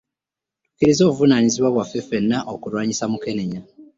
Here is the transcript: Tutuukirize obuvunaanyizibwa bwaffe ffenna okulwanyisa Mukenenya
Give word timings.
Tutuukirize 0.63 1.01
obuvunaanyizibwa 1.03 1.69
bwaffe 1.73 1.99
ffenna 2.03 2.37
okulwanyisa 2.53 3.05
Mukenenya 3.11 3.61